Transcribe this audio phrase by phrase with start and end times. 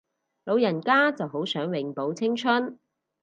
[0.45, 2.79] 老人家就好想永葆青春